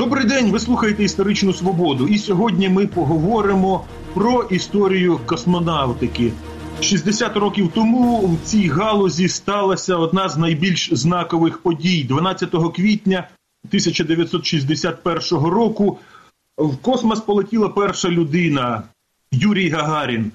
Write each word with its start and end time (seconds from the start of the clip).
Добрий 0.00 0.24
день, 0.24 0.50
ви 0.50 0.58
слухаєте 0.58 1.04
історичну 1.04 1.52
свободу. 1.52 2.08
І 2.08 2.18
сьогодні 2.18 2.68
ми 2.68 2.86
поговоримо 2.86 3.84
про 4.14 4.42
історію 4.42 5.20
космонавтики. 5.26 6.32
60 6.80 7.36
років 7.36 7.70
тому 7.74 8.26
в 8.26 8.38
цій 8.44 8.68
галузі 8.68 9.28
сталася 9.28 9.96
одна 9.96 10.28
з 10.28 10.36
найбільш 10.36 10.94
знакових 10.94 11.58
подій. 11.58 12.04
12 12.04 12.50
квітня 12.74 13.28
1961 13.64 15.38
року 15.38 15.98
в 16.58 16.76
космос 16.76 17.20
полетіла 17.20 17.68
перша 17.68 18.08
людина 18.08 18.82
Юрій 19.32 19.68
Гагарін. 19.68 20.32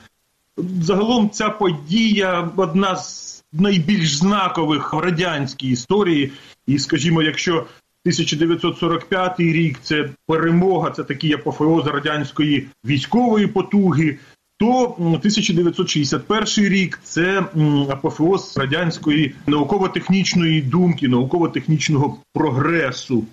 Загалом 0.81 1.29
ця 1.29 1.49
подія 1.49 2.51
одна 2.55 2.95
з 2.95 3.43
найбільш 3.53 4.15
знакових 4.15 4.93
в 4.93 4.97
радянській 4.97 5.69
історії. 5.69 6.31
І, 6.67 6.79
скажімо, 6.79 7.21
якщо 7.21 7.65
1945 8.05 9.39
рік 9.39 9.79
це 9.81 10.09
перемога, 10.27 10.91
це 10.91 11.03
такий 11.03 11.33
апофеоз 11.33 11.87
радянської 11.87 12.67
військової 12.85 13.47
потуги. 13.47 14.17
То 14.57 14.83
1961 14.83 16.45
рік 16.57 16.99
це 17.03 17.45
апофеоз 17.89 18.57
радянської 18.57 19.35
науково-технічної 19.47 20.61
думки, 20.61 21.07
науково-технічного 21.07 22.17
прогресу. 22.33 23.23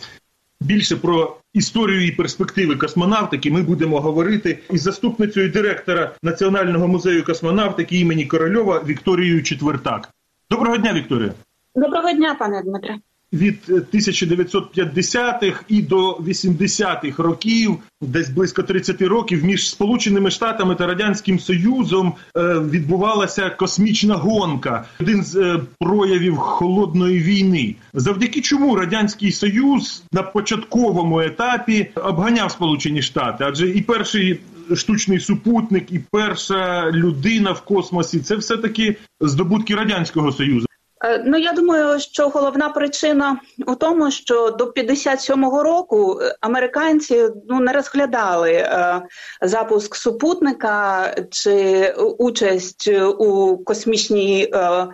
Більше 0.61 0.97
про 0.97 1.37
історію 1.55 2.07
і 2.07 2.11
перспективи 2.11 2.77
космонавтики 2.77 3.51
ми 3.51 3.63
будемо 3.63 4.01
говорити 4.01 4.59
із 4.71 4.83
заступницею 4.83 5.51
директора 5.51 6.13
Національного 6.23 6.89
музею 6.89 7.25
космонавтики 7.25 7.99
імені 7.99 8.27
Корольова 8.27 8.83
Вікторією 8.87 9.43
Четвертак. 9.43 10.09
Доброго 10.51 10.77
дня, 10.77 10.93
Вікторія. 10.93 11.33
Доброго 11.75 12.13
дня, 12.13 12.37
пане 12.39 12.63
Дмитре 12.63 12.99
від 13.33 13.59
1950-х 13.69 15.65
і 15.69 15.83
до 15.83 16.13
80-х 16.13 17.23
років, 17.23 17.77
десь 18.01 18.31
близько 18.31 18.63
30 18.63 19.03
років, 19.03 19.45
між 19.45 19.71
Сполученими 19.71 20.31
Штатами 20.31 20.75
та 20.75 20.87
Радянським 20.87 21.39
Союзом 21.39 22.15
е, 22.37 22.41
відбувалася 22.59 23.51
космічна 23.51 24.15
гонка, 24.15 24.85
один 25.01 25.25
з 25.25 25.37
е, 25.37 25.61
проявів 25.79 26.37
холодної 26.37 27.19
війни. 27.19 27.75
Завдяки 27.95 28.41
чому 28.41 28.77
радянський 28.77 29.33
союз 29.33 30.03
на 30.13 30.23
початковому 30.23 31.21
етапі 31.21 31.91
обганяв 31.97 32.51
Сполучені 32.51 33.03
Штати, 33.03 33.45
адже 33.49 33.69
і 33.69 33.83
перший. 33.83 34.41
Штучний 34.75 35.21
супутник 35.21 35.93
і 35.93 36.01
перша 36.11 36.91
людина 36.91 37.53
в 37.53 37.61
космосі 37.61 38.21
це 38.21 38.37
все 38.37 38.57
таки 38.57 38.97
здобутки 39.21 39.75
радянського 39.75 40.33
союзу. 40.33 40.67
Е, 41.05 41.23
ну 41.25 41.39
я 41.39 41.53
думаю, 41.53 42.01
що 42.01 42.29
головна 42.29 42.69
причина 42.69 43.41
у 43.67 43.75
тому, 43.75 44.11
що 44.11 44.51
до 44.51 44.65
57-го 44.65 45.63
року 45.63 46.19
е, 46.23 46.37
американці 46.41 47.29
ну 47.49 47.61
не 47.61 47.73
розглядали 47.73 48.53
е, 48.53 49.03
запуск 49.43 49.97
супутника 49.97 51.15
чи 51.31 51.89
участь 52.19 52.89
у 53.19 53.59
космічній 53.65 54.51
е, 54.55 54.87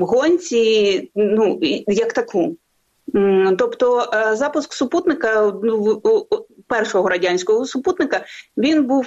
гонці, 0.00 1.10
ну 1.14 1.58
як 1.86 2.12
таку. 2.12 2.56
Тобто 3.58 4.10
е, 4.14 4.36
запуск 4.36 4.72
супутника 4.72 5.52
ну, 5.62 6.02
першого 6.66 7.08
радянського 7.08 7.66
супутника 7.66 8.24
він 8.56 8.84
був 8.84 9.06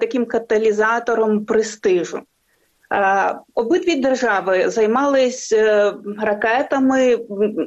таким 0.00 0.26
каталізатором 0.26 1.44
престижу. 1.44 2.20
Обидві 3.54 3.94
держави 3.94 4.70
займались 4.70 5.52
е, 5.52 5.94
ракетами 6.18 7.18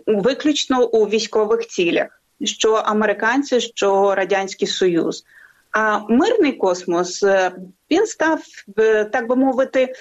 виключно 0.07 0.87
у 0.87 1.05
військових 1.05 1.67
цілях, 1.67 2.21
що 2.43 2.73
американці, 2.73 3.59
що 3.59 4.15
радянський 4.15 4.67
союз. 4.67 5.23
А 5.71 5.99
мирний 5.99 6.51
космос 6.51 7.23
е, 7.23 7.51
він 7.91 8.05
став 8.05 8.39
е, 8.79 9.05
так 9.05 9.27
би 9.27 9.35
мовити 9.35 9.93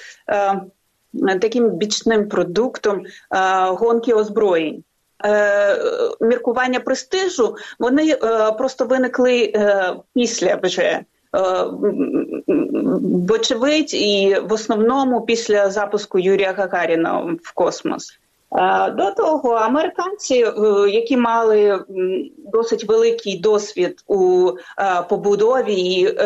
таким 1.40 1.70
бічним 1.70 2.28
продуктом 2.28 3.02
гонки 3.68 4.12
озброєнь. 4.14 4.84
Міркування 6.20 6.80
престижу 6.80 7.56
вони 7.78 8.16
просто 8.58 8.84
виникли 8.84 9.52
після 10.14 10.56
вже 10.62 11.04
вочевидь, 13.28 13.94
і 13.94 14.36
в 14.48 14.52
основному 14.52 15.20
після 15.20 15.70
запуску 15.70 16.18
Юрія 16.18 16.52
Гагаріна 16.52 17.36
в 17.42 17.52
космос. 17.54 18.20
Е, 18.58 18.90
до 18.90 19.10
того 19.10 19.52
американці, 19.52 20.34
е, 20.34 20.90
які 20.90 21.16
мали 21.16 21.84
досить 22.52 22.84
великий 22.84 23.38
досвід 23.38 24.04
у 24.06 24.50
побудові 25.08 25.74
і 25.74 26.16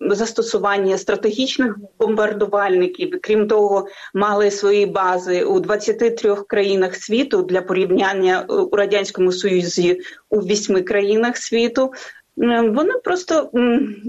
застосуванні 0.00 0.98
стратегічних 0.98 1.76
бомбардувальників, 1.98 3.18
крім 3.22 3.48
того, 3.48 3.86
мали 4.14 4.50
свої 4.50 4.86
бази 4.86 5.44
у 5.44 5.60
23 5.60 6.34
країнах 6.46 6.94
світу 6.94 7.42
для 7.42 7.62
порівняння 7.62 8.44
у 8.48 8.76
радянському 8.76 9.32
союзі 9.32 10.00
у 10.30 10.40
вісьми 10.40 10.82
країнах 10.82 11.36
світу. 11.36 11.92
Е, 12.42 12.60
вони 12.60 12.92
просто 13.04 13.50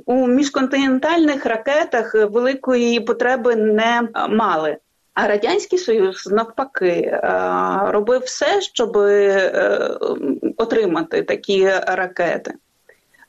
у 0.05 0.27
міжконтинентальних 0.27 1.45
ракетах 1.45 2.15
великої 2.15 2.99
потреби 2.99 3.55
не 3.55 4.01
мали. 4.29 4.77
А 5.13 5.27
радянський 5.27 5.79
союз 5.79 6.27
навпаки 6.31 6.87
е, 6.87 7.21
робив 7.87 8.21
все, 8.21 8.61
щоб 8.61 8.97
е, 8.97 9.97
отримати 10.57 11.23
такі 11.23 11.69
ракети 11.87 12.53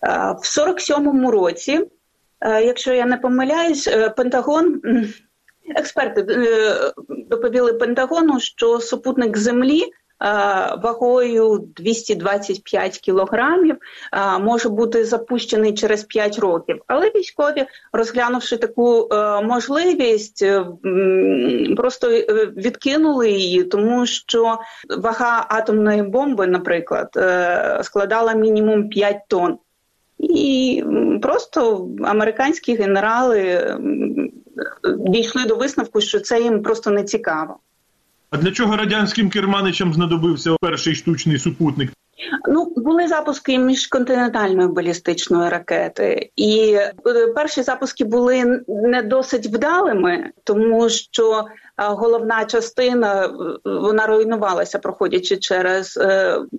в 0.02 0.58
47-му 0.58 1.30
році. 1.30 1.86
Якщо 2.42 2.92
я 2.92 3.06
не 3.06 3.16
помиляюсь, 3.16 3.88
Пентагон 4.16 4.80
експерти 5.76 6.22
доповіли 7.08 7.72
Пентагону, 7.72 8.40
що 8.40 8.80
супутник 8.80 9.36
Землі 9.36 9.92
вагою 10.82 11.68
225 11.76 12.98
кілограмів 12.98 13.76
може 14.40 14.68
бути 14.68 15.04
запущений 15.04 15.74
через 15.74 16.04
5 16.04 16.38
років. 16.38 16.82
Але 16.86 17.06
військові, 17.06 17.66
розглянувши 17.92 18.56
таку 18.56 19.08
е, 19.12 19.42
можливість, 19.42 20.42
е, 20.42 20.66
просто 21.76 22.10
е, 22.10 22.24
відкинули 22.56 23.30
її, 23.30 23.64
тому 23.64 24.06
що 24.06 24.58
вага 24.98 25.46
атомної 25.48 26.02
бомби, 26.02 26.46
наприклад, 26.46 27.08
складала 27.82 28.32
мінімум 28.32 28.88
5 28.88 29.16
тонн. 29.28 29.58
І 30.18 30.84
просто 31.22 31.88
американські 32.04 32.74
генерали 32.74 33.76
дійшли 34.98 35.44
до 35.44 35.56
висновку, 35.56 36.00
що 36.00 36.20
це 36.20 36.40
їм 36.40 36.62
просто 36.62 36.90
не 36.90 37.04
цікаво. 37.04 37.56
А 38.30 38.36
для 38.36 38.50
чого 38.50 38.76
радянським 38.76 39.30
керманичам 39.30 39.94
знадобився 39.94 40.56
перший 40.60 40.94
штучний 40.94 41.38
супутник? 41.38 41.90
Ну, 42.48 42.72
були 42.76 43.08
запуски 43.08 43.58
міжконтинентальної 43.58 44.68
балістичної 44.68 45.50
ракети, 45.50 46.30
і 46.36 46.72
е, 46.72 46.92
перші 47.34 47.62
запуски 47.62 48.04
були 48.04 48.62
не 48.68 49.02
досить 49.02 49.46
вдалими, 49.46 50.30
тому 50.44 50.88
що 50.88 51.40
е, 51.40 51.44
головна 51.76 52.44
частина 52.44 53.24
е, 53.24 53.30
вона 53.64 54.06
руйнувалася, 54.06 54.78
проходячи 54.78 55.36
через 55.36 55.98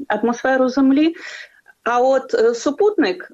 атмосферу 0.07 0.69
Землі. 0.69 1.15
А 1.83 1.99
от 2.01 2.57
супутник 2.57 3.31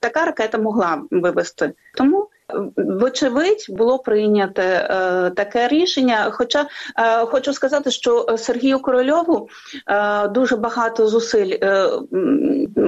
така 0.00 0.24
ракета 0.24 0.58
могла 0.58 1.02
вивести. 1.10 1.72
Тому 1.94 2.27
Вочевидь, 2.76 3.66
було 3.68 3.98
прийнято 3.98 4.62
е, 4.62 5.30
таке 5.36 5.68
рішення. 5.68 6.30
Хоча 6.30 6.66
е, 6.96 7.26
хочу 7.26 7.52
сказати, 7.52 7.90
що 7.90 8.36
Сергію 8.38 8.78
Корольову 8.78 9.48
е, 9.86 10.28
дуже 10.28 10.56
багато 10.56 11.08
зусиль 11.08 11.58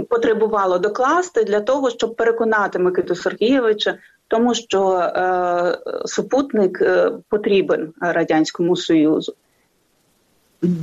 потребувало 0.08 0.78
докласти 0.78 1.44
для 1.44 1.60
того, 1.60 1.90
щоб 1.90 2.16
переконати 2.16 2.78
Микиту 2.78 3.14
Сергійовича, 3.14 3.98
тому 4.28 4.54
що 4.54 4.98
е, 4.98 5.78
супутник 6.04 6.82
е, 6.82 7.10
потрібен 7.28 7.92
радянському 8.00 8.76
союзу. 8.76 9.34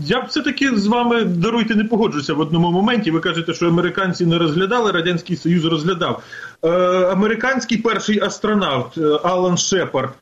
Я 0.05 0.19
все 0.19 0.41
таки 0.41 0.77
з 0.77 0.87
вами 0.87 1.23
даруйте 1.23 1.75
не 1.75 1.83
погоджуся 1.83 2.33
в 2.33 2.39
одному 2.39 2.71
моменті. 2.71 3.11
Ви 3.11 3.19
кажете, 3.19 3.53
що 3.53 3.67
американці 3.67 4.25
не 4.25 4.37
розглядали, 4.37 4.91
радянський 4.91 5.35
союз 5.35 5.65
розглядав. 5.65 6.23
Е, 6.63 6.69
Американський 7.11 7.77
перший 7.77 8.19
астронавт 8.19 8.97
е, 8.97 9.01
Алан 9.23 9.57
Шепард 9.57 10.13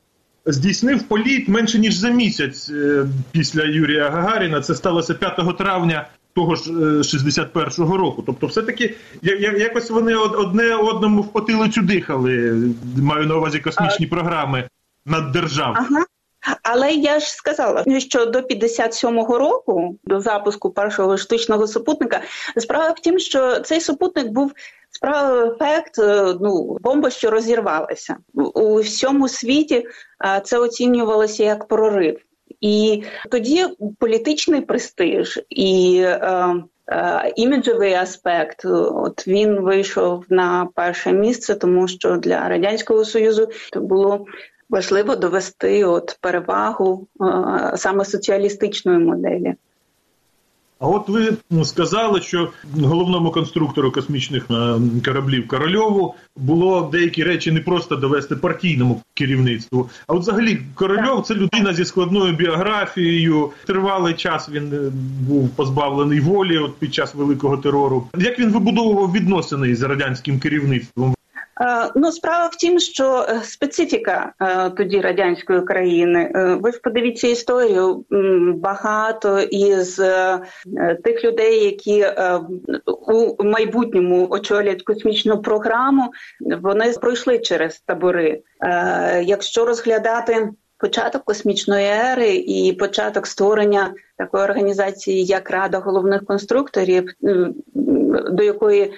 здійснив 0.46 1.02
політ 1.02 1.48
менше 1.48 1.78
ніж 1.78 1.94
за 1.94 2.10
місяць 2.10 2.70
е, 2.70 3.06
після 3.32 3.64
Юрія 3.64 4.10
Гагаріна. 4.10 4.60
Це 4.60 4.74
сталося 4.74 5.14
5 5.14 5.58
травня 5.58 6.08
того 6.34 6.54
ж 6.56 6.72
61-го 6.72 7.94
е, 7.94 7.98
року. 7.98 8.22
Тобто, 8.26 8.46
все 8.46 8.62
таки 8.62 8.94
я 9.22 9.52
якось 9.52 9.90
вони 9.90 10.14
одне 10.14 10.74
одному 10.74 11.22
в 11.22 11.32
потилицю 11.32 11.82
дихали. 11.82 12.62
Маю 12.96 13.26
на 13.26 13.36
увазі 13.36 13.58
космічні 13.58 14.06
програми 14.06 14.68
над 15.06 15.32
державою. 15.32 15.86
Ага. 15.90 16.04
Але 16.62 16.92
я 16.92 17.20
ж 17.20 17.26
сказала, 17.26 17.84
що 17.98 18.26
до 18.26 18.38
57-го 18.38 19.38
року, 19.38 19.98
до 20.04 20.20
запуску 20.20 20.70
першого 20.70 21.16
штучного 21.16 21.66
супутника, 21.66 22.20
справа 22.56 22.90
в 22.90 23.00
тім, 23.00 23.18
що 23.18 23.60
цей 23.60 23.80
супутник 23.80 24.28
був 24.28 24.52
справа 24.90 25.46
ефект, 25.46 25.98
е, 25.98 26.34
ну 26.40 26.78
бомба, 26.80 27.10
що 27.10 27.30
розірвалася 27.30 28.16
у 28.34 28.80
всьому 28.80 29.28
світі. 29.28 29.86
Це 30.44 30.58
оцінювалося 30.58 31.44
як 31.44 31.68
прорив. 31.68 32.18
І 32.60 33.02
тоді 33.30 33.66
політичний 33.98 34.60
престиж 34.60 35.40
і 35.50 36.00
е, 36.04 36.54
е, 36.88 37.32
іміджовий 37.36 37.94
аспект, 37.94 38.64
от 38.64 39.28
він 39.28 39.60
вийшов 39.60 40.24
на 40.28 40.68
перше 40.74 41.12
місце, 41.12 41.54
тому 41.54 41.88
що 41.88 42.16
для 42.16 42.48
радянського 42.48 43.04
союзу 43.04 43.48
це 43.72 43.80
було 43.80 44.26
важливо 44.70 45.16
довести 45.16 45.84
от 45.84 46.18
перевагу 46.20 47.06
е, 47.20 47.76
саме 47.76 48.04
соціалістичної 48.04 48.98
моделі. 48.98 49.54
А 50.78 50.86
от 50.86 51.08
ви 51.08 51.36
сказали, 51.64 52.20
що 52.20 52.50
головному 52.82 53.30
конструктору 53.30 53.92
космічних 53.92 54.46
е, 54.50 54.74
кораблів 55.04 55.48
Корольову 55.48 56.14
було 56.36 56.88
деякі 56.92 57.24
речі 57.24 57.52
не 57.52 57.60
просто 57.60 57.96
довести 57.96 58.36
партійному 58.36 59.02
керівництву. 59.14 59.90
А 60.06 60.12
от 60.12 60.20
взагалі 60.20 60.58
Корольов 60.74 61.26
це 61.26 61.34
людина 61.34 61.74
зі 61.74 61.84
складною 61.84 62.32
біографією. 62.32 63.50
Тривалий 63.66 64.14
час 64.14 64.48
він 64.48 64.72
е, 64.72 64.90
був 65.28 65.48
позбавлений 65.48 66.20
волі 66.20 66.58
от 66.58 66.76
під 66.76 66.94
час 66.94 67.14
великого 67.14 67.56
терору. 67.56 68.08
Як 68.18 68.38
він 68.38 68.52
вибудовував 68.52 69.12
відносини 69.12 69.76
з 69.76 69.82
радянським 69.82 70.38
керівництвом? 70.38 71.15
Е, 71.60 71.90
ну, 71.94 72.12
справа 72.12 72.46
в 72.46 72.56
тім, 72.56 72.78
що 72.78 73.26
е, 73.28 73.40
специфіка 73.44 74.32
е, 74.40 74.70
тоді 74.70 75.00
радянської 75.00 75.62
країни. 75.62 76.30
Ви 76.62 76.72
ж 76.72 76.80
подивіться 76.80 77.28
історію. 77.28 78.04
Багато 78.56 79.40
із 79.40 79.96
тих 81.04 81.24
людей, 81.24 81.64
які 81.64 82.06
у 83.08 83.44
майбутньому 83.44 84.26
очолять 84.30 84.82
космічну 84.82 85.42
програму, 85.42 86.12
вони 86.40 86.92
пройшли 86.92 87.38
через 87.38 87.80
табори. 87.80 88.42
Якщо 89.22 89.64
розглядати 89.64 90.48
початок 90.78 91.24
космічної 91.24 91.86
ери 91.86 92.34
і 92.34 92.72
початок 92.72 93.26
створення 93.26 93.94
такої 94.18 94.44
організації, 94.44 95.24
як 95.24 95.50
Рада 95.50 95.78
головних 95.78 96.24
конструкторів, 96.24 97.10
до 98.30 98.42
якої 98.42 98.92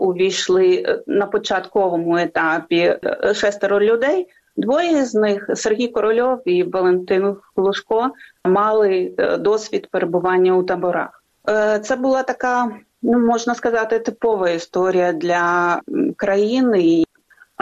увійшли 0.00 1.02
на 1.06 1.26
початковому 1.26 2.16
етапі 2.16 2.78
е, 2.78 3.34
шестеро 3.34 3.80
людей. 3.80 4.28
Двоє 4.56 5.04
з 5.04 5.14
них 5.14 5.50
Сергій 5.54 5.88
Корольов 5.88 6.42
і 6.44 6.62
Валентин 6.62 7.36
Глушко, 7.56 8.10
мали 8.44 9.14
е, 9.18 9.36
досвід 9.36 9.88
перебування 9.90 10.56
у 10.56 10.62
таборах. 10.62 11.24
Е, 11.48 11.78
це 11.78 11.96
була 11.96 12.22
така, 12.22 12.70
ну 13.02 13.18
можна 13.18 13.54
сказати, 13.54 13.98
типова 13.98 14.50
історія 14.50 15.12
для 15.12 15.80
країни. 16.16 17.04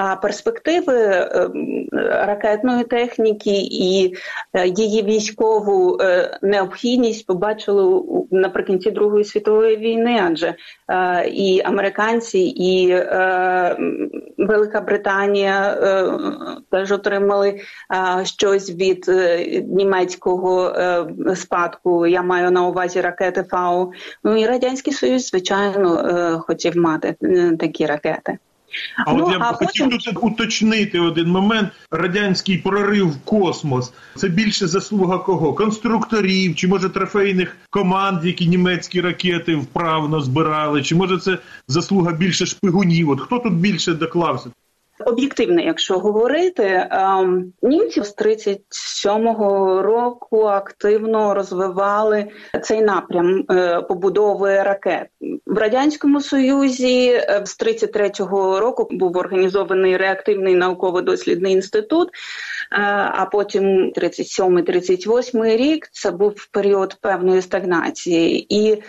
А 0.02 0.16
перспективи 0.16 0.94
ем, 0.94 1.88
ракетної 2.02 2.84
техніки 2.84 3.60
і 3.70 4.14
е, 4.52 4.68
її 4.68 5.02
військову 5.02 5.98
е, 6.00 6.38
необхідність 6.42 7.26
побачили 7.26 8.02
наприкінці 8.30 8.90
Другої 8.90 9.24
світової 9.24 9.76
війни, 9.76 10.20
адже 10.24 10.54
е, 10.88 11.28
і 11.28 11.62
американці, 11.64 12.38
і 12.38 12.88
Велика 14.38 14.80
Британія 14.80 15.76
теж 16.70 16.92
отримали 16.92 17.60
щось 18.24 18.70
від 18.70 19.10
німецького 19.68 20.74
спадку. 21.34 22.06
Я 22.06 22.22
маю 22.22 22.50
на 22.50 22.66
увазі 22.66 23.00
ракети 23.00 23.42
Фау. 23.42 23.92
Ну 24.24 24.36
і 24.36 24.46
радянський 24.46 24.92
союз, 24.92 25.28
звичайно, 25.28 26.42
хотів 26.46 26.76
мати 26.76 27.16
такі 27.58 27.86
ракети. 27.86 28.38
А 29.06 29.12
ну, 29.12 29.24
от 29.24 29.32
я 29.32 29.38
б 29.38 29.42
хотів 29.42 29.90
потім... 29.90 29.98
тут 30.12 30.24
уточнити 30.24 31.00
один 31.00 31.28
момент: 31.28 31.70
радянський 31.90 32.58
прорив 32.58 33.08
в 33.08 33.20
космос. 33.24 33.92
Це 34.16 34.28
більше 34.28 34.66
заслуга 34.66 35.18
кого? 35.18 35.54
Конструкторів, 35.54 36.54
чи 36.54 36.68
може 36.68 36.88
трофейних 36.88 37.56
команд, 37.70 38.24
які 38.24 38.46
німецькі 38.46 39.00
ракети 39.00 39.56
вправно 39.56 40.20
збирали, 40.20 40.82
чи 40.82 40.94
може 40.94 41.18
це 41.18 41.38
заслуга 41.68 42.12
більше 42.12 42.46
шпигунів? 42.46 43.10
От 43.10 43.20
хто 43.20 43.38
тут 43.38 43.54
більше 43.54 43.94
доклався? 43.94 44.50
Об'єктивно, 45.06 45.60
якщо 45.62 45.98
говорити, 45.98 46.88
ем, 46.90 47.52
німці 47.62 48.02
з 48.02 48.16
37-го 48.16 49.82
року 49.82 50.42
активно 50.42 51.34
розвивали 51.34 52.28
цей 52.62 52.82
напрям 52.82 53.44
е, 53.50 53.80
побудови 53.80 54.62
ракет 54.62 55.06
в 55.46 55.58
радянському 55.58 56.20
союзі. 56.20 57.08
Е, 57.08 57.42
з 57.44 57.60
33-го 57.60 58.60
року 58.60 58.88
був 58.90 59.16
організований 59.16 59.96
реактивний 59.96 60.54
науково-дослідний 60.54 61.52
інститут. 61.52 62.08
Е, 62.08 62.12
а 63.14 63.26
потім 63.32 63.92
37-38 63.96 65.56
рік 65.56 65.88
це 65.92 66.10
був 66.10 66.48
період 66.52 66.96
певної 67.00 67.42
стагнації, 67.42 68.46
і 68.56 68.82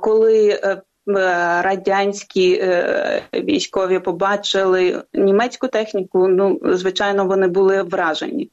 коли 0.00 0.58
радянські 1.06 2.58
е, 2.62 3.22
військові 3.34 3.98
побачили 3.98 5.02
німецьку 5.14 5.68
техніку. 5.68 6.28
Ну 6.28 6.60
звичайно, 6.64 7.26
вони 7.26 7.48
були 7.48 7.82
вражені. 7.82 8.50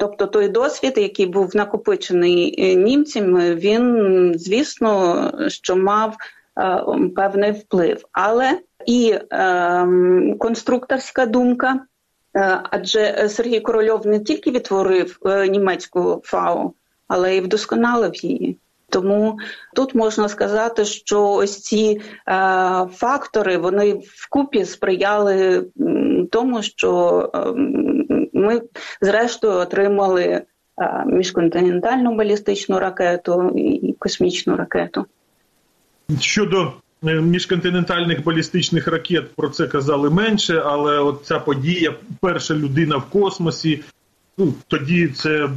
Тобто 0.00 0.26
той 0.26 0.48
досвід, 0.48 0.92
який 0.96 1.26
був 1.26 1.56
накопичений 1.56 2.54
е, 2.58 2.74
німцями, 2.74 3.54
він 3.54 4.32
звісно, 4.38 5.30
що 5.48 5.76
мав 5.76 6.16
певний 7.16 7.52
вплив, 7.52 8.04
але 8.12 8.58
і 8.86 9.14
е, 9.32 9.86
конструкторська 10.38 11.26
думка, 11.26 11.80
адже 12.70 13.28
Сергій 13.28 13.60
Корольов 13.60 14.06
не 14.06 14.20
тільки 14.20 14.50
відтворив 14.50 15.18
німецьку 15.48 16.22
фау, 16.24 16.74
але 17.08 17.36
й 17.36 17.40
вдосконалив 17.40 18.24
її. 18.24 18.58
Тому 18.92 19.38
тут 19.74 19.94
можна 19.94 20.28
сказати, 20.28 20.84
що 20.84 21.28
ось 21.28 21.60
ці 21.60 21.76
е, 21.76 22.00
фактори 22.92 23.56
вони 23.56 24.02
вкупі 24.16 24.64
сприяли 24.64 25.66
тому, 26.30 26.62
що 26.62 27.30
е, 27.34 27.38
ми 28.32 28.62
зрештою 29.00 29.58
отримали 29.58 30.22
е, 30.22 30.44
міжконтинентальну 31.06 32.16
балістичну 32.16 32.78
ракету 32.78 33.52
і 33.56 33.92
космічну 33.98 34.56
ракету. 34.56 35.06
Щодо 36.20 36.72
міжконтинентальних 37.02 38.24
балістичних 38.24 38.88
ракет 38.88 39.34
про 39.36 39.48
це 39.48 39.66
казали 39.66 40.10
менше, 40.10 40.62
але 40.66 40.98
от 40.98 41.20
ця 41.24 41.38
подія, 41.38 41.94
перша 42.20 42.54
людина 42.54 42.96
в 42.96 43.04
космосі, 43.04 43.82
Тоді 44.68 45.08
це 45.08 45.48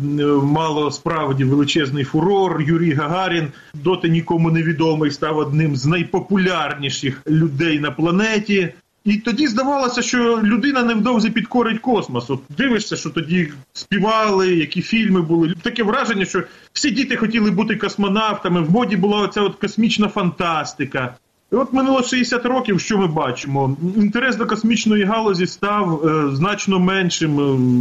мало 0.43 0.91
справді 0.91 1.43
величезний 1.43 2.03
фурор. 2.03 2.61
Юрій 2.61 2.93
Гагарін 2.93 3.47
доти 3.73 4.09
нікому 4.09 4.51
невідомий 4.51 5.11
став 5.11 5.37
одним 5.37 5.75
з 5.75 5.85
найпопулярніших 5.85 7.21
людей 7.27 7.79
на 7.79 7.91
планеті. 7.91 8.73
І 9.05 9.17
тоді 9.17 9.47
здавалося, 9.47 10.01
що 10.01 10.41
людина 10.43 10.83
невдовзі 10.83 11.29
підкорить 11.29 11.79
космос. 11.79 12.29
От 12.29 12.39
Дивишся, 12.57 12.95
що 12.95 13.09
тоді 13.09 13.51
співали, 13.73 14.55
які 14.55 14.81
фільми 14.81 15.21
були. 15.21 15.53
Таке 15.61 15.83
враження, 15.83 16.25
що 16.25 16.43
всі 16.73 16.91
діти 16.91 17.15
хотіли 17.15 17.51
бути 17.51 17.75
космонавтами. 17.75 18.61
В 18.61 18.71
моді 18.71 18.95
була 18.95 19.17
оця 19.17 19.41
от 19.41 19.55
космічна 19.55 20.07
фантастика. 20.07 21.15
І 21.51 21.55
от 21.55 21.73
минуло 21.73 22.03
60 22.03 22.45
років, 22.45 22.79
що 22.79 22.97
ми 22.97 23.07
бачимо? 23.07 23.77
Інтерес 23.97 24.35
до 24.35 24.45
космічної 24.45 25.03
галузі 25.03 25.47
став 25.47 26.07
е, 26.07 26.35
значно 26.35 26.79
меншим. 26.79 27.39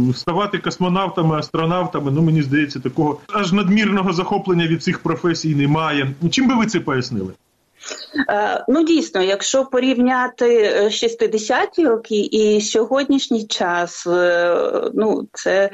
Е, 0.09 0.13
ставати 0.13 0.57
космонавтами, 0.57 1.37
астронавтами. 1.37 2.11
Ну 2.11 2.21
мені 2.21 2.41
здається, 2.41 2.79
такого 2.79 3.19
аж 3.33 3.51
надмірного 3.51 4.13
захоплення 4.13 4.67
від 4.67 4.83
цих 4.83 4.99
професій 4.99 5.55
немає. 5.55 6.11
Чим 6.31 6.47
би 6.47 6.55
ви 6.55 6.65
це 6.65 6.79
пояснили? 6.79 7.33
Е, 8.29 8.65
ну, 8.67 8.83
дійсно, 8.83 9.21
якщо 9.21 9.65
порівняти 9.65 10.71
60-ті 10.85 11.87
роки 11.87 12.19
і 12.19 12.61
сьогоднішній 12.61 13.47
час, 13.47 14.07
е, 14.07 14.91
ну 14.93 15.27
це 15.33 15.69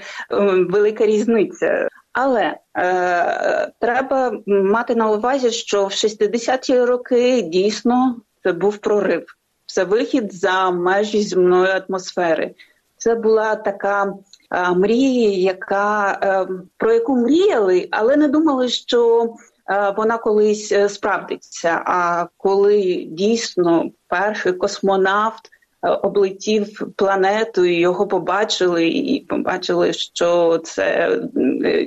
велика 0.70 1.06
різниця. 1.06 1.88
Але 2.14 2.58
е, 2.78 3.72
треба 3.80 4.38
мати 4.48 4.96
на 4.96 5.12
увазі, 5.12 5.52
що 5.52 5.86
в 5.86 5.90
60-ті 5.90 6.80
роки 6.80 7.42
дійсно 7.42 8.16
це 8.44 8.52
був 8.52 8.78
прорив, 8.78 9.38
це 9.66 9.84
вихід 9.84 10.34
за 10.34 10.72
межі 10.72 11.24
земної 11.24 11.72
атмосфери. 11.72 12.56
Це 12.98 13.16
була 13.16 13.56
така 13.56 14.14
е, 14.52 14.72
мрія, 14.72 15.52
яка 15.52 16.20
е, 16.24 16.48
про 16.78 16.94
яку 16.94 17.18
мріяли, 17.18 17.88
але 17.92 18.18
не 18.18 18.28
думали, 18.28 18.70
що 18.70 19.30
е, 19.70 19.94
вона 19.98 20.18
колись 20.18 20.72
е, 20.72 20.90
справдиться. 20.90 21.82
А 21.86 22.28
коли 22.38 23.08
дійсно 23.10 23.92
перший 24.08 24.54
космонавт 24.54 25.50
облетів 25.82 26.94
планету, 26.96 27.66
і 27.66 27.76
його 27.76 28.08
побачили, 28.08 28.88
і 28.88 29.20
побачили, 29.20 29.94
що 29.94 30.58
це 30.64 31.18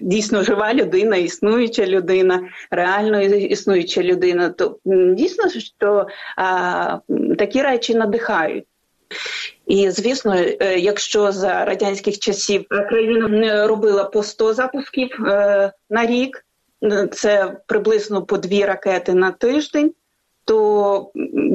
дійсно 0.02 0.42
жива 0.42 0.74
людина, 0.74 1.16
існуюча 1.16 1.86
людина, 1.86 2.48
реально 2.70 3.22
існуюча 3.22 4.02
людина. 4.02 4.48
То 4.48 4.78
дійсно, 5.16 5.48
що 5.48 6.06
а, 6.36 6.98
такі 7.38 7.62
речі 7.62 7.94
надихають. 7.94 8.64
І 9.66 9.90
звісно, 9.90 10.34
е, 10.36 10.78
якщо 10.78 11.32
за 11.32 11.64
радянських 11.64 12.18
часів 12.18 12.64
країна 12.68 13.66
робила 13.66 14.04
по 14.04 14.22
100 14.22 14.54
запусків 14.54 15.24
е, 15.26 15.72
на 15.90 16.06
рік, 16.06 16.44
е, 16.82 17.08
це 17.12 17.56
приблизно 17.66 18.22
по 18.22 18.38
дві 18.38 18.64
ракети 18.64 19.14
на 19.14 19.30
тиждень. 19.30 19.92
То 20.44 21.10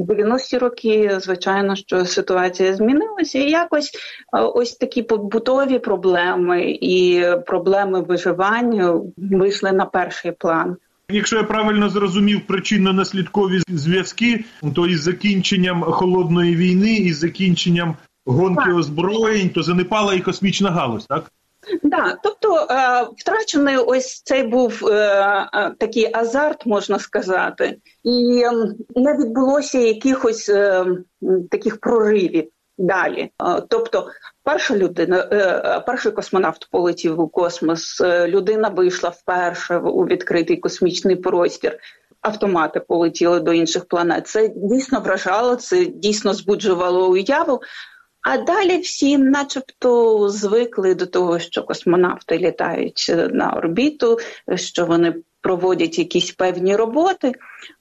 90-ті 0.06 0.58
роки, 0.58 1.18
звичайно, 1.20 1.76
що 1.76 2.04
ситуація 2.04 2.74
змінилася, 2.74 3.38
і 3.38 3.50
якось 3.50 3.90
ось 4.32 4.76
такі 4.76 5.02
побутові 5.02 5.78
проблеми 5.78 6.78
і 6.80 7.24
проблеми 7.46 8.00
виживання 8.00 9.00
вийшли 9.16 9.72
на 9.72 9.86
перший 9.86 10.32
план. 10.32 10.76
Якщо 11.12 11.36
я 11.36 11.42
правильно 11.42 11.88
зрозумів 11.88 12.40
причинно-наслідкові 12.48 13.62
зв'язки, 13.68 14.44
то 14.74 14.86
із 14.86 15.02
закінченням 15.02 15.82
холодної 15.82 16.56
війни, 16.56 16.94
із 16.94 17.18
закінченням 17.18 17.96
гонки 18.26 18.64
так. 18.64 18.76
озброєнь, 18.76 19.48
то 19.48 19.62
занепала 19.62 20.14
і 20.14 20.20
космічна 20.20 20.70
галузь, 20.70 21.06
так? 21.06 21.32
Так, 21.82 22.18
тобто 22.22 22.66
е, 22.70 23.06
втрачений 23.16 23.76
ось 23.76 24.22
цей 24.22 24.42
був 24.42 24.86
е, 24.86 24.94
е, 25.54 25.74
такий 25.78 26.10
азарт, 26.12 26.66
можна 26.66 26.98
сказати, 26.98 27.78
і 28.04 28.42
ем, 28.44 28.74
не 28.96 29.16
відбулося 29.16 29.78
якихось 29.78 30.50
таких 31.50 31.80
проривів 31.80 32.48
далі. 32.78 33.30
Тобто, 33.68 34.08
перша 34.44 34.76
людина, 34.76 35.22
перший 35.86 36.12
космонавт 36.12 36.68
полетів 36.70 37.20
у 37.20 37.28
космос, 37.28 38.00
людина 38.26 38.68
вийшла 38.68 39.10
вперше 39.10 39.76
у 39.78 40.06
відкритий 40.06 40.56
космічний 40.56 41.16
простір. 41.16 41.78
Автомати 42.20 42.80
полетіли 42.80 43.40
до 43.40 43.52
інших 43.52 43.84
планет. 43.84 44.26
Це 44.26 44.48
дійсно 44.56 45.00
вражало, 45.00 45.56
це 45.56 45.84
дійсно 45.84 46.34
збуджувало 46.34 47.10
уяву. 47.10 47.60
А 48.22 48.38
далі 48.38 48.78
всі, 48.78 49.18
начебто, 49.18 50.28
звикли 50.28 50.94
до 50.94 51.06
того, 51.06 51.38
що 51.38 51.62
космонавти 51.62 52.38
літають 52.38 53.14
на 53.32 53.52
орбіту, 53.52 54.18
що 54.54 54.86
вони 54.86 55.14
проводять 55.40 55.98
якісь 55.98 56.30
певні 56.30 56.76
роботи. 56.76 57.32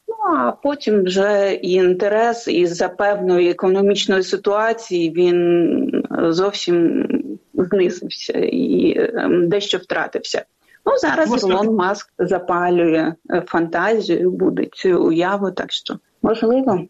Ну 0.07 0.15
а 0.35 0.51
потім 0.51 1.03
вже 1.03 1.59
і 1.61 1.71
інтерес 1.71 2.47
із 2.47 2.75
за 2.75 2.89
певної 2.89 3.49
економічної 3.49 4.23
ситуації 4.23 5.11
він 5.11 6.03
зовсім 6.29 7.07
знизився 7.53 8.33
і 8.51 8.95
ем, 8.97 9.49
дещо 9.49 9.77
втратився. 9.77 10.45
Ну 10.85 10.97
зараз 10.97 11.43
Ілон 11.43 11.75
Маск 11.75 12.13
запалює 12.19 13.13
фантазію, 13.45 14.31
буде 14.31 14.65
цю 14.73 15.03
уяву, 15.03 15.51
так 15.51 15.71
що 15.71 15.99
можливо. 16.21 16.85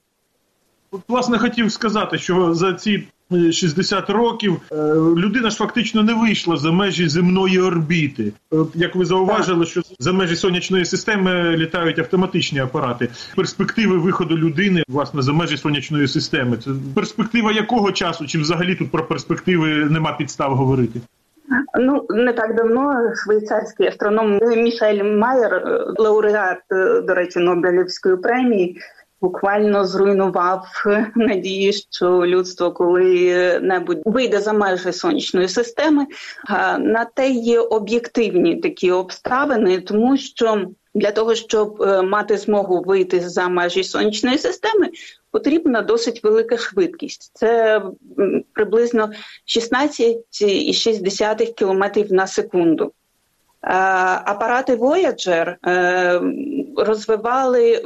От, 0.91 1.01
Власне, 1.07 1.37
хотів 1.37 1.71
сказати, 1.71 2.17
що 2.17 2.53
за 2.53 2.73
ці 2.73 3.07
60 3.31 4.09
років 4.09 4.61
е, 4.71 4.75
людина 4.95 5.49
ж 5.49 5.57
фактично 5.57 6.03
не 6.03 6.13
вийшла 6.13 6.57
за 6.57 6.71
межі 6.71 7.09
земної 7.09 7.59
орбіти. 7.59 8.33
Як 8.75 8.95
ви 8.95 9.05
зауважили, 9.05 9.65
що 9.65 9.81
за 9.99 10.11
межі 10.11 10.35
сонячної 10.35 10.85
системи 10.85 11.57
літають 11.57 11.99
автоматичні 11.99 12.59
апарати. 12.59 13.09
Перспективи 13.35 13.97
виходу 13.97 14.37
людини 14.37 14.83
власне 14.87 15.21
за 15.21 15.33
межі 15.33 15.57
сонячної 15.57 16.07
системи. 16.07 16.57
Це 16.57 16.71
перспектива 16.95 17.51
якого 17.51 17.91
часу? 17.91 18.27
Чи 18.27 18.39
взагалі 18.39 18.75
тут 18.75 18.91
про 18.91 19.03
перспективи 19.07 19.67
нема 19.67 20.13
підстав 20.13 20.55
говорити? 20.55 20.99
Ну 21.79 22.05
не 22.09 22.33
так 22.33 22.55
давно 22.55 23.13
швейцарський 23.15 23.87
астроном 23.87 24.39
Мішель 24.57 25.03
Майер, 25.03 25.53
е, 25.53 25.85
лауреат, 25.97 26.57
е, 26.71 27.01
до 27.01 27.13
речі, 27.13 27.39
Нобелівської 27.39 28.17
премії 28.17 28.81
буквально 29.21 29.85
зруйнував 29.85 30.65
надії, 31.15 31.73
що 31.73 32.25
людство 32.25 32.71
коли-небудь 32.71 34.01
вийде 34.05 34.39
за 34.39 34.53
межі 34.53 34.91
сонячної 34.91 35.47
системи. 35.47 36.07
На 36.79 37.05
те 37.13 37.29
є 37.29 37.59
об'єктивні 37.59 38.55
такі 38.55 38.91
обставини, 38.91 39.81
тому 39.81 40.17
що 40.17 40.65
для 40.95 41.11
того, 41.11 41.35
щоб 41.35 41.81
е, 41.81 42.01
мати 42.01 42.37
змогу 42.37 42.81
вийти 42.81 43.19
за 43.19 43.47
межі 43.47 43.83
сонячної 43.83 44.37
системи, 44.37 44.89
потрібна 45.31 45.81
досить 45.81 46.23
велика 46.23 46.57
швидкість. 46.57 47.31
Це 47.33 47.81
приблизно 48.53 49.09
16,6 49.47 51.53
км 51.53 51.83
на 52.15 52.27
секунду. 52.27 52.91
Апарати 53.61 54.75
Voyager 54.75 55.55
е, 55.67 56.21
розвивали 56.77 57.83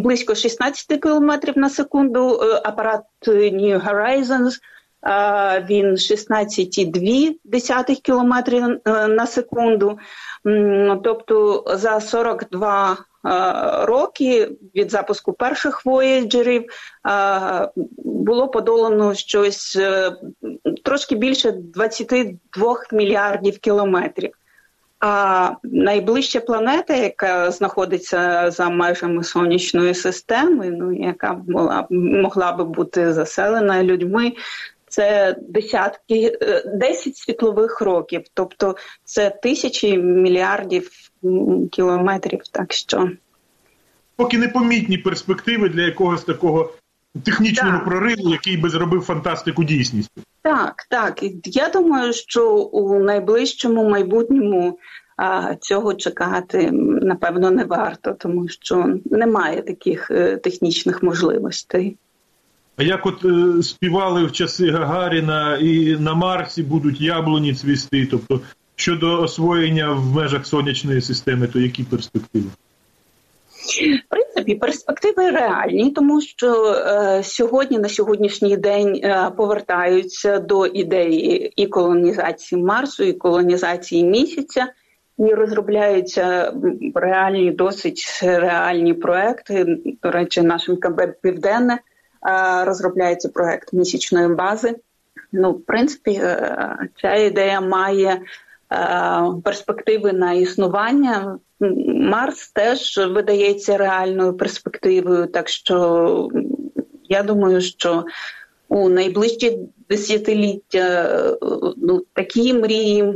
близько 0.00 0.34
16 0.34 1.00
км 1.00 1.52
на 1.56 1.70
секунду. 1.70 2.40
Е, 2.42 2.60
апарат 2.64 3.04
New 3.26 3.80
Horizons 3.80 4.52
він 5.68 5.86
16,2 5.86 8.02
км 8.02 8.34
на 9.08 9.26
секунду. 9.26 9.98
Тобто 11.02 11.64
за 11.66 12.00
42 12.00 12.96
роки 13.84 14.50
від 14.74 14.90
запуску 14.90 15.32
перших 15.32 15.86
воєджерів 15.86 16.64
було 17.96 18.48
подолано 18.48 19.14
щось 19.14 19.76
е, 19.76 20.12
трошки 20.84 21.14
більше 21.14 21.52
22 21.52 22.76
мільярдів 22.92 23.58
кілометрів. 23.58 24.32
А 25.06 25.56
найближча 25.62 26.40
планета, 26.40 26.94
яка 26.94 27.50
знаходиться 27.50 28.50
за 28.50 28.70
межами 28.70 29.24
сонячної 29.24 29.94
системи, 29.94 30.70
ну 30.70 30.92
яка 30.92 31.32
була 31.32 31.86
могла 31.90 32.52
би 32.52 32.64
бути 32.64 33.12
заселена 33.12 33.82
людьми, 33.82 34.32
це 34.88 35.36
десятки 35.48 36.38
10 36.66 37.06
е, 37.06 37.12
світлових 37.14 37.80
років, 37.80 38.22
тобто 38.34 38.76
це 39.04 39.30
тисячі 39.30 39.98
мільярдів 39.98 40.90
кілометрів. 41.72 42.40
Так 42.50 42.72
що 42.72 43.10
поки 44.16 44.38
непомітні 44.38 44.98
перспективи 44.98 45.68
для 45.68 45.82
якогось 45.82 46.24
такого 46.24 46.72
технічного 47.22 47.78
так. 47.78 47.84
прориву, 47.84 48.30
який 48.30 48.56
би 48.56 48.68
зробив 48.68 49.02
фантастику 49.02 49.64
дійсністю. 49.64 50.22
Так, 50.42 50.86
так. 50.90 51.20
Я 51.44 51.68
думаю, 51.68 52.12
що 52.12 52.54
у 52.56 52.98
найближчому 52.98 53.90
майбутньому 53.90 54.78
а, 55.16 55.54
цього 55.54 55.94
чекати 55.94 56.70
напевно 57.02 57.50
не 57.50 57.64
варто, 57.64 58.12
тому 58.18 58.48
що 58.48 58.98
немає 59.04 59.62
таких 59.62 60.10
е, 60.10 60.36
технічних 60.36 61.02
можливостей. 61.02 61.96
А 62.76 62.82
як 62.82 63.06
от 63.06 63.24
е, 63.24 63.62
співали 63.62 64.24
в 64.24 64.32
часи 64.32 64.70
Гагаріна 64.70 65.56
і 65.56 65.96
на 65.98 66.14
Марсі 66.14 66.62
будуть 66.62 67.00
яблуні 67.00 67.54
цвісти, 67.54 68.06
тобто 68.06 68.40
щодо 68.76 69.22
освоєння 69.22 69.92
в 69.92 70.14
межах 70.14 70.46
сонячної 70.46 71.00
системи, 71.00 71.46
то 71.46 71.60
які 71.60 71.84
перспективи? 71.84 72.46
В 73.64 74.08
принципі, 74.08 74.54
перспективи 74.54 75.30
реальні, 75.30 75.90
тому 75.90 76.20
що 76.20 76.64
е, 76.64 77.22
сьогодні 77.22 77.78
на 77.78 77.88
сьогоднішній 77.88 78.56
день 78.56 79.00
е, 79.04 79.30
повертаються 79.36 80.38
до 80.38 80.66
ідеї 80.66 81.52
і 81.56 81.66
колонізації 81.66 82.62
Марсу, 82.62 83.04
і 83.04 83.12
колонізації 83.12 84.04
місяця, 84.04 84.66
і 85.18 85.24
розробляються 85.24 86.52
реальні, 86.94 87.50
досить 87.50 88.20
реальні 88.22 88.94
проекти. 88.94 89.78
До 90.02 90.10
речі, 90.10 90.42
нашим 90.42 90.76
КБ 90.76 91.00
Південне 91.22 91.74
е, 91.74 91.80
розробляється 92.64 93.28
проект 93.28 93.72
місячної 93.72 94.28
бази. 94.28 94.74
Ну, 95.32 95.52
в 95.52 95.64
принципі, 95.66 96.10
е, 96.10 96.76
ця 97.02 97.14
ідея 97.14 97.60
має 97.60 98.20
перспективи 99.44 100.12
на 100.12 100.32
існування. 100.32 101.38
Марс 101.94 102.52
теж 102.52 102.96
видається 102.96 103.76
реальною 103.76 104.36
перспективою, 104.36 105.26
так 105.26 105.48
що 105.48 106.28
я 107.08 107.22
думаю, 107.22 107.60
що 107.60 108.04
у 108.68 108.88
найближчі 108.88 109.58
десятиліття 109.88 111.18
ну, 111.76 112.04
такі 112.12 112.54
мрії 112.54 113.14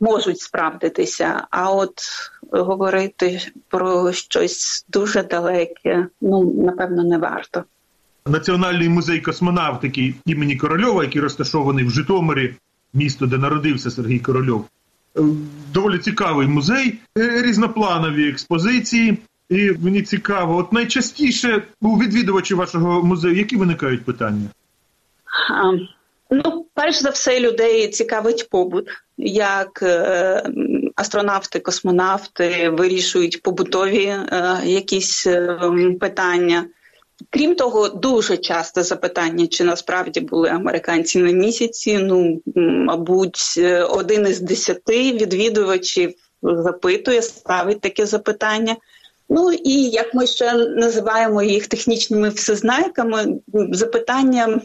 можуть 0.00 0.40
справдитися. 0.40 1.46
А 1.50 1.72
от 1.72 2.00
говорити 2.50 3.40
про 3.68 4.12
щось 4.12 4.86
дуже 4.88 5.22
далеке, 5.22 6.06
ну 6.20 6.54
напевно, 6.64 7.04
не 7.04 7.18
варто. 7.18 7.64
Національний 8.26 8.88
музей 8.88 9.20
космонавтики 9.20 10.14
імені 10.26 10.56
Корольова, 10.56 11.04
який 11.04 11.22
розташований 11.22 11.84
в 11.84 11.90
Житомирі, 11.90 12.54
місто, 12.94 13.26
де 13.26 13.38
народився 13.38 13.90
Сергій 13.90 14.18
Корольов 14.18 14.68
доволі 15.72 15.98
цікавий 15.98 16.46
музей, 16.46 16.98
е, 17.18 17.42
різнопланові 17.42 18.28
експозиції. 18.28 19.18
І 19.50 19.70
мені 19.80 20.02
цікаво, 20.02 20.56
от 20.56 20.72
найчастіше 20.72 21.62
у 21.80 21.98
відвідувачів 21.98 22.56
вашого 22.56 23.02
музею, 23.02 23.36
які 23.36 23.56
виникають 23.56 24.04
питання? 24.04 24.48
Ну, 26.30 26.66
перш 26.74 27.02
за 27.02 27.10
все, 27.10 27.40
людей 27.40 27.88
цікавить 27.88 28.48
побут, 28.50 28.88
як 29.18 29.82
е, 29.82 30.42
астронавти, 30.96 31.60
космонавти 31.60 32.70
вирішують 32.70 33.42
побутові 33.42 34.04
е, 34.04 34.60
якісь 34.64 35.26
е, 35.26 35.58
питання. 36.00 36.64
Крім 37.30 37.54
того, 37.54 37.88
дуже 37.88 38.36
часто 38.36 38.82
запитання, 38.82 39.46
чи 39.46 39.64
насправді 39.64 40.20
були 40.20 40.48
американці 40.48 41.18
на 41.18 41.32
місяці. 41.32 41.98
Ну, 41.98 42.42
мабуть, 42.56 43.60
один 43.90 44.26
із 44.26 44.40
десяти 44.40 45.12
відвідувачів 45.12 46.14
запитує, 46.42 47.22
ставить 47.22 47.80
таке 47.80 48.06
запитання. 48.06 48.76
Ну 49.28 49.52
і 49.52 49.82
як 49.82 50.14
ми 50.14 50.26
ще 50.26 50.54
називаємо 50.54 51.42
їх 51.42 51.66
технічними 51.66 52.28
всезнайками, 52.28 53.40
запитання 53.72 54.60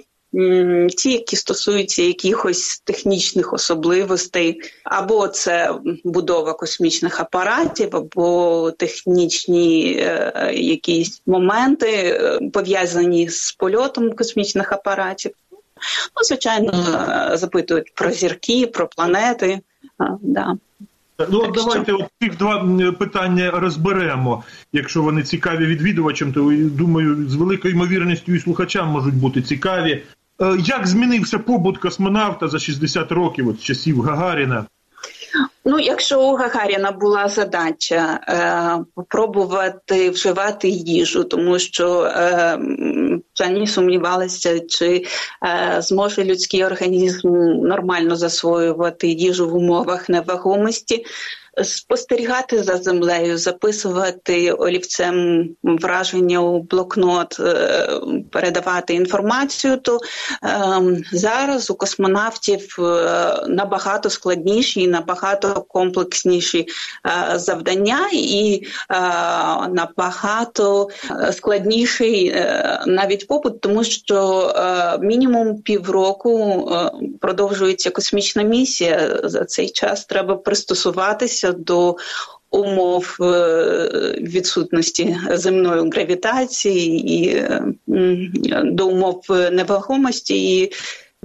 ті, 0.98 1.12
які 1.12 1.36
стосуються 1.36 2.04
якихось 2.04 2.80
технічних 2.80 3.54
особливостей, 3.54 4.62
або 4.84 5.28
це 5.28 5.76
будова 6.04 6.54
космічних 6.54 7.20
апаратів, 7.20 7.96
або 7.96 8.72
технічні 8.72 9.98
е, 10.00 10.52
якісь 10.54 11.22
моменти 11.26 11.88
е, 11.88 12.40
пов'язані 12.54 13.30
з 13.30 13.52
польотом 13.52 14.16
космічних 14.16 14.72
апаратів. 14.72 15.32
Ну, 16.16 16.24
звичайно, 16.24 16.72
е, 17.34 17.38
запитують 17.38 17.94
про 17.94 18.12
зірки, 18.12 18.68
про 18.68 18.88
планети. 18.88 19.60
Да. 20.22 20.58
Ну 21.20 21.40
так 21.40 21.52
давайте 21.52 21.92
що... 21.92 21.98
от 21.98 22.06
цих 22.22 22.38
два 22.38 22.92
питання 23.00 23.52
розберемо. 23.52 24.44
Якщо 24.74 25.02
вони 25.02 25.24
цікаві 25.24 25.66
відвідувачам, 25.66 26.34
то 26.34 26.54
думаю, 26.54 27.30
з 27.30 27.36
великою 27.36 27.74
ймовірністю 27.74 28.34
і 28.34 28.40
слухачам 28.40 28.90
можуть 28.90 29.16
бути 29.16 29.42
цікаві. 29.42 30.04
Е, 30.41 30.58
як 30.65 30.88
змінився 30.88 31.39
побут 31.39 31.77
космонавта 31.77 32.48
за 32.48 32.60
60 32.60 33.12
років 33.12 33.48
от 33.48 33.60
з 33.60 33.63
часів 33.63 34.01
Гагаріна? 34.01 34.65
Ну, 35.65 35.79
якщо 35.79 36.22
у 36.22 36.36
Гагаріна 36.36 36.91
була 36.91 37.27
задача 37.29 38.20
е, 38.27 38.86
попробувати 38.96 40.10
вживати 40.10 40.70
їжу, 40.70 41.24
тому 41.24 41.60
що 41.60 42.03
е, 42.03 42.60
вчені 43.34 43.67
сумнівалися, 43.67 44.60
чи 44.60 45.06
е, 45.44 45.82
зможе 45.82 46.24
людський 46.24 46.65
організм 46.65 47.29
нормально 47.62 48.15
засвоювати 48.15 49.08
їжу 49.08 49.50
в 49.50 49.56
умовах 49.56 50.10
невагомості 50.10 51.06
спостерігати 51.64 52.64
за 52.64 52.78
землею, 52.78 53.38
записувати 53.38 54.52
олівцем 54.52 55.50
враження 55.64 56.40
у 56.40 56.62
блокнот, 56.62 57.40
е, 57.40 57.90
передавати 58.32 58.94
інформацію, 58.94 59.78
то 59.78 60.00
ем, 60.44 61.04
зараз 61.12 61.72
у 61.72 61.76
космонавтів 61.76 62.76
е, 62.80 62.84
набагато 63.48 64.10
складніші 64.10 64.88
набагато 64.88 65.66
комплексніші 65.68 66.68
е, 67.06 67.40
завдання, 67.40 68.00
і 68.14 68.68
набагато 69.70 70.90
складніший 71.32 72.36
навіть 72.86 73.28
побут, 73.28 73.62
тому 73.62 73.84
що 73.84 74.52
мінімум 75.02 75.62
півроку 75.62 76.72
продовжується 77.22 77.90
космічна 77.90 78.44
місія. 78.44 79.20
За 79.24 79.46
цей 79.46 79.70
час 79.70 80.06
треба 80.06 80.36
пристосуватися 80.36 81.47
адаптуватися 81.48 81.51
до 81.51 81.96
умов 82.51 83.18
е, 83.22 84.16
відсутності 84.22 85.18
земної 85.32 85.89
гравітації 85.89 87.13
і 87.16 87.44
до 88.63 88.88
умов 88.88 89.22
невагомості. 89.30 90.58
І 90.58 90.72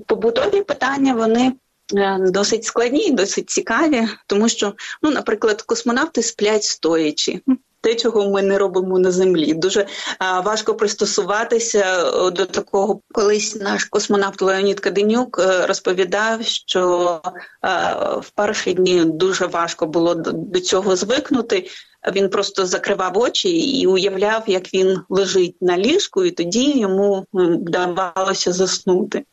побутові 0.07 0.63
питання 0.63 1.15
вони. 1.15 1.53
Е, 1.97 2.19
досить 2.21 2.65
складні, 2.65 3.11
досить 3.11 3.51
цікаві, 3.51 4.09
тому 4.27 4.49
що, 4.49 4.75
ну, 5.03 5.11
наприклад, 5.11 5.63
космонавти 5.63 6.23
сплять 6.23 6.65
стоячи 6.65 7.41
те, 7.83 7.95
чого 7.95 8.31
ми 8.31 8.43
не 8.43 8.59
робимо 8.59 8.99
на 8.99 9.11
землі. 9.11 9.55
Дуже 9.55 9.87
а, 10.19 10.41
важко 10.41 10.75
пристосуватися 10.75 12.11
до 12.31 12.47
такого. 12.47 13.01
Колись 13.13 13.57
наш 13.57 13.85
космонавт 13.85 14.43
Леонід 14.43 14.81
Каденюк 14.81 15.39
е, 15.39 15.67
розповідав, 15.67 16.43
що 16.43 17.21
а, 17.61 17.93
в 18.17 18.31
перші 18.31 18.73
дні 18.73 19.05
дуже 19.05 19.47
важко 19.47 19.87
було 19.87 20.15
до, 20.15 20.33
до 20.33 20.61
цього 20.61 20.97
звикнути. 20.97 21.69
Він 22.13 22.29
просто 22.29 22.67
закривав 22.67 23.19
очі 23.19 23.49
і 23.49 23.87
уявляв, 23.87 24.43
як 24.47 24.75
він 24.75 24.99
лежить 25.09 25.57
на 25.61 25.79
ліжку, 25.79 26.25
і 26.25 26.31
тоді 26.31 26.79
йому 26.79 27.27
вдавалося 27.33 28.53
заснути. 28.53 29.25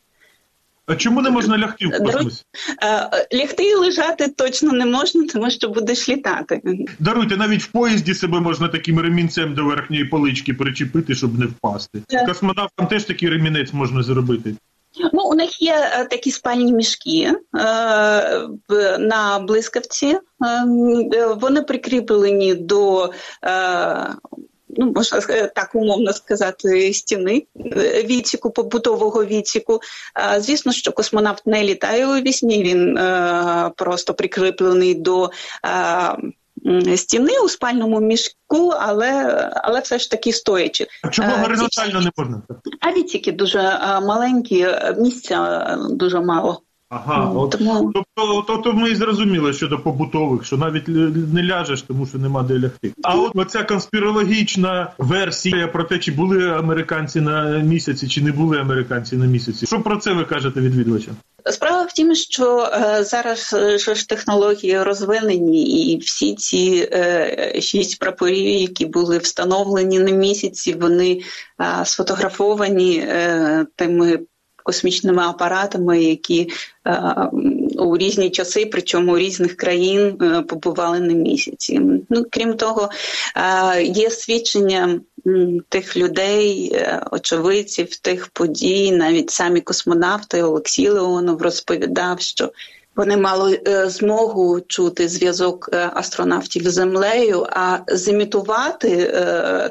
А 0.90 0.96
чому 0.96 1.22
не 1.22 1.30
можна 1.30 1.58
лягти 1.58 1.86
в 1.86 1.98
космосі? 1.98 2.42
Е, 2.82 3.36
лягти 3.36 3.62
і 3.62 3.74
лежати 3.74 4.28
точно 4.28 4.72
не 4.72 4.86
можна, 4.86 5.26
тому 5.32 5.50
що 5.50 5.68
будеш 5.68 6.08
літати. 6.08 6.60
Даруйте, 6.98 7.36
навіть 7.36 7.62
в 7.62 7.66
поїзді 7.66 8.14
себе 8.14 8.40
можна 8.40 8.68
таким 8.68 9.00
ремінцем 9.00 9.54
до 9.54 9.64
верхньої 9.64 10.04
полички 10.04 10.54
причепити, 10.54 11.14
щоб 11.14 11.38
не 11.38 11.46
впасти. 11.46 12.02
Е. 12.12 12.26
Космонавтам 12.26 12.86
теж 12.86 13.04
такий 13.04 13.28
ремінець 13.28 13.72
можна 13.72 14.02
зробити. 14.02 14.54
Ну, 15.12 15.22
у 15.22 15.34
них 15.34 15.62
є 15.62 15.90
е, 15.92 16.04
такі 16.04 16.30
спальні 16.30 16.72
мішки 16.72 17.32
е, 17.32 17.36
на 18.98 19.44
блискавці. 19.48 20.06
Е, 20.06 20.18
вони 21.40 21.62
прикріплені 21.62 22.54
до 22.54 23.04
е, 23.44 24.16
ну 24.76 24.92
можна 24.96 25.20
так 25.54 25.70
умовно 25.74 26.12
сказати, 26.12 26.92
стіни 26.92 27.46
е, 27.56 28.02
відсіку, 28.02 28.50
побутового 28.50 29.24
відсіку. 29.24 29.80
Звісно, 30.38 30.72
що 30.72 30.92
космонавт 30.92 31.46
не 31.46 31.64
літає 31.64 32.06
у 32.06 32.14
вісні, 32.14 32.62
він 32.62 32.96
е, 32.98 33.70
просто 33.76 34.14
прикріплений 34.14 34.94
до. 34.94 35.30
Стіни 36.96 37.38
у 37.44 37.48
спальному 37.48 38.00
мішку, 38.00 38.68
але 38.80 39.10
але 39.54 39.80
все 39.80 39.98
ж 39.98 40.10
таки 40.10 40.32
стоячи. 40.32 40.86
А 41.02 41.08
чому 41.08 41.36
горизонтально 41.36 42.00
не 42.00 42.10
можна? 42.16 42.42
А 42.80 42.92
відсіки 42.92 43.32
дуже 43.32 43.78
маленькі, 44.02 44.68
місця 44.98 45.78
дуже 45.90 46.20
мало. 46.20 46.62
Ага, 46.90 47.32
от, 47.34 47.50
Тому... 47.50 47.92
тобто, 47.94 48.44
тобто 48.46 48.72
ми 48.72 48.90
і 48.90 48.94
зрозуміли 48.94 49.52
щодо 49.52 49.78
побутових, 49.78 50.44
що 50.44 50.56
навіть 50.56 50.88
не 51.34 51.42
ляжеш, 51.42 51.82
тому 51.82 52.06
що 52.06 52.18
нема 52.18 52.42
де 52.42 52.58
лягти. 52.58 52.92
А 53.02 53.14
от 53.14 53.32
оця 53.34 53.64
конспірологічна 53.64 54.92
версія 54.98 55.68
про 55.68 55.84
те, 55.84 55.98
чи 55.98 56.12
були 56.12 56.50
американці 56.50 57.20
на 57.20 57.58
місяці, 57.58 58.08
чи 58.08 58.22
не 58.22 58.32
були 58.32 58.58
американці 58.58 59.16
на 59.16 59.26
місяці. 59.26 59.66
Що 59.66 59.80
про 59.80 59.96
це 59.96 60.12
ви 60.12 60.24
кажете 60.24 60.60
відвідувачам? 60.60 61.16
Справа 61.50 61.82
в 61.82 61.92
тім, 61.92 62.14
що 62.14 62.70
е, 62.72 63.04
зараз 63.04 63.56
е, 63.58 63.78
ж 63.78 64.08
технології 64.08 64.82
розвинені, 64.82 65.92
і 65.92 65.98
всі 65.98 66.34
ці 66.34 66.88
е, 66.92 67.60
шість 67.60 67.98
прапорів, 67.98 68.60
які 68.60 68.86
були 68.86 69.18
встановлені 69.18 69.98
на 69.98 70.10
місяці, 70.10 70.74
вони 70.80 71.20
е, 71.60 71.84
сфотографовані 71.84 72.96
е, 72.98 73.66
тими 73.76 74.18
космічними 74.62 75.22
апаратами, 75.22 76.02
які 76.02 76.50
е, 76.86 77.02
у 77.78 77.96
різні 77.96 78.30
часи, 78.30 78.66
причому 78.72 79.18
різних 79.18 79.56
країн, 79.56 80.18
е, 80.22 80.42
побували 80.42 81.00
на 81.00 81.14
місяці. 81.14 81.80
Ну 82.10 82.26
крім 82.30 82.56
того, 82.56 82.90
е, 83.36 83.82
є 83.82 84.10
свідчення. 84.10 85.00
Тих 85.68 85.96
людей, 85.96 86.76
очевидців, 87.10 87.96
тих 87.96 88.28
подій, 88.28 88.92
навіть 88.92 89.30
самі 89.30 89.60
космонавти 89.60 90.42
Олексій 90.42 90.88
Леонов 90.88 91.42
розповідав, 91.42 92.20
що 92.20 92.52
вони 92.96 93.16
мали 93.16 93.60
змогу 93.86 94.60
чути 94.60 95.08
зв'язок 95.08 95.68
астронавтів 95.72 96.68
з 96.68 96.72
землею, 96.72 97.46
а 97.50 97.78
зімітувати 97.88 99.12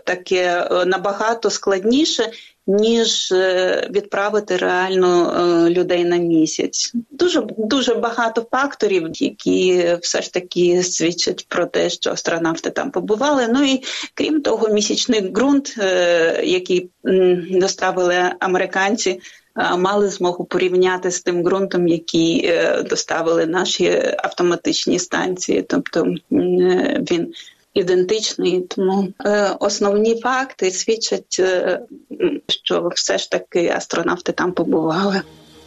таке 0.05 0.69
набагато 0.85 1.49
складніше 1.49 2.31
ніж 2.69 3.31
е, 3.31 3.87
відправити 3.91 4.57
реально 4.57 5.33
е, 5.33 5.69
людей 5.69 6.05
на 6.05 6.17
місяць. 6.17 6.93
Дуже 7.11 7.43
дуже 7.57 7.95
багато 7.95 8.45
факторів, 8.51 9.09
які 9.13 9.87
все 10.01 10.21
ж 10.21 10.33
таки 10.33 10.83
свідчать 10.83 11.45
про 11.49 11.65
те, 11.65 11.89
що 11.89 12.11
астронавти 12.11 12.69
там 12.69 12.91
побували. 12.91 13.47
Ну 13.53 13.63
і 13.63 13.83
крім 14.13 14.41
того, 14.41 14.67
місячний 14.67 15.21
ґрунт, 15.21 15.75
е, 15.79 16.41
який 16.43 16.89
доставили 17.51 18.31
американці. 18.39 19.19
Мали 19.77 20.09
змогу 20.09 20.45
порівняти 20.45 21.11
з 21.11 21.21
тим 21.21 21.43
ґрунтом, 21.43 21.87
який 21.87 22.53
доставили 22.89 23.45
наші 23.45 24.15
автоматичні 24.17 24.99
станції, 24.99 25.61
тобто 25.61 26.15
він 27.11 27.33
ідентичний. 27.73 28.61
Тому 28.61 29.07
е, 29.25 29.49
основні 29.59 30.21
факти 30.21 30.71
свідчать, 30.71 31.37
е, 31.39 31.79
що 32.47 32.91
все 32.95 33.17
ж 33.17 33.31
таки 33.31 33.67
астронавти 33.67 34.31
там 34.31 34.51
побували. 34.51 35.21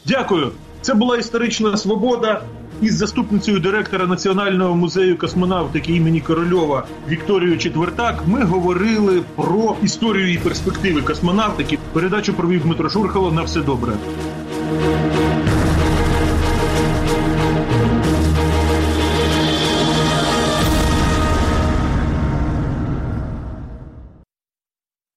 Дякую. 0.06 0.52
Це 0.80 0.94
була 0.94 1.16
історична 1.16 1.76
свобода. 1.76 2.42
із 2.82 2.94
заступницею 2.94 3.60
директора 3.60 4.06
Національного 4.06 4.74
музею 4.74 5.18
космонавтики 5.18 5.92
імені 5.92 6.20
Корольова 6.20 6.86
Вікторією 7.08 7.58
Четвертак 7.58 8.22
ми 8.26 8.44
говорили 8.44 9.22
про 9.36 9.76
історію 9.82 10.32
і 10.32 10.38
перспективи 10.38 11.02
космонавтики. 11.02 11.78
Передачу 11.92 12.34
провів 12.34 12.62
Дмитро 12.62 12.90
Шурхало. 12.90 13.32
На 13.32 13.42
все 13.42 13.60
добре. 13.60 13.92